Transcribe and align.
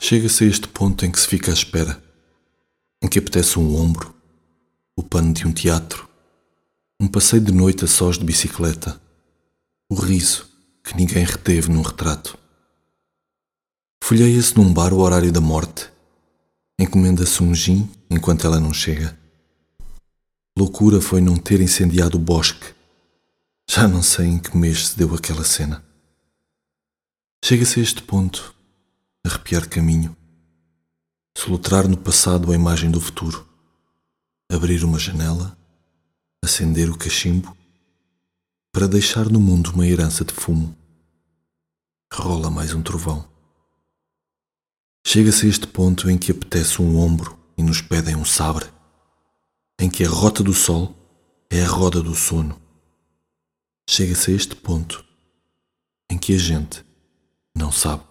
Chega-se 0.00 0.44
a 0.44 0.46
este 0.46 0.68
ponto 0.68 1.04
em 1.04 1.10
que 1.10 1.18
se 1.18 1.26
fica 1.26 1.50
à 1.50 1.54
espera, 1.54 2.02
em 3.02 3.08
que 3.08 3.18
apetece 3.18 3.58
um 3.58 3.76
ombro, 3.76 4.14
o 4.94 5.02
pano 5.02 5.32
de 5.32 5.46
um 5.46 5.52
teatro, 5.52 6.08
um 7.00 7.08
passeio 7.08 7.42
de 7.42 7.52
noite 7.52 7.84
a 7.84 7.88
sós 7.88 8.18
de 8.18 8.24
bicicleta, 8.24 9.00
o 9.90 9.94
riso 9.94 10.48
que 10.84 10.96
ninguém 10.96 11.24
reteve 11.24 11.70
num 11.70 11.82
retrato. 11.82 12.38
Folheia-se 14.02 14.56
num 14.56 14.72
bar 14.72 14.92
o 14.92 14.98
horário 14.98 15.32
da 15.32 15.40
morte, 15.40 15.90
encomenda-se 16.78 17.42
um 17.42 17.54
gin 17.54 17.90
enquanto 18.08 18.46
ela 18.46 18.60
não 18.60 18.72
chega. 18.72 19.18
Loucura 20.58 21.00
foi 21.02 21.20
não 21.20 21.36
ter 21.36 21.60
incendiado 21.60 22.16
o 22.16 22.20
bosque. 22.20 22.74
Já 23.68 23.86
não 23.86 24.02
sei 24.02 24.26
em 24.26 24.38
que 24.38 24.56
mês 24.56 24.88
se 24.88 24.96
deu 24.96 25.14
aquela 25.14 25.44
cena. 25.44 25.84
Chega-se 27.44 27.78
a 27.78 27.82
este 27.82 28.02
ponto, 28.02 28.55
arrepiar 29.26 29.68
caminho, 29.68 30.16
solutrar 31.36 31.88
no 31.88 31.96
passado 31.96 32.52
a 32.52 32.54
imagem 32.54 32.90
do 32.90 33.00
futuro, 33.00 33.46
abrir 34.50 34.84
uma 34.84 34.98
janela, 34.98 35.58
acender 36.44 36.88
o 36.88 36.96
cachimbo, 36.96 37.56
para 38.72 38.86
deixar 38.86 39.28
no 39.28 39.40
mundo 39.40 39.72
uma 39.72 39.86
herança 39.86 40.24
de 40.24 40.32
fumo. 40.32 40.76
Rola 42.12 42.50
mais 42.50 42.72
um 42.72 42.82
trovão. 42.82 43.28
Chega-se 45.04 45.46
a 45.46 45.48
este 45.48 45.66
ponto 45.66 46.08
em 46.08 46.16
que 46.16 46.30
apetece 46.30 46.80
um 46.80 46.96
ombro 46.96 47.36
e 47.58 47.62
nos 47.62 47.80
pedem 47.80 48.14
um 48.14 48.24
sabre, 48.24 48.66
em 49.80 49.90
que 49.90 50.04
a 50.04 50.08
rota 50.08 50.42
do 50.42 50.54
sol 50.54 50.94
é 51.50 51.62
a 51.62 51.68
roda 51.68 52.00
do 52.00 52.14
sono. 52.14 52.60
Chega-se 53.88 54.30
a 54.30 54.34
este 54.34 54.54
ponto 54.54 55.04
em 56.10 56.16
que 56.16 56.34
a 56.34 56.38
gente 56.38 56.84
não 57.56 57.72
sabe. 57.72 58.04